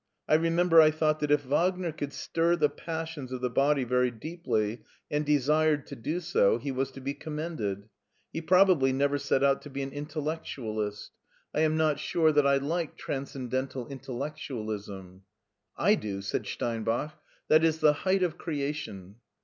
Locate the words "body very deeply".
3.51-4.81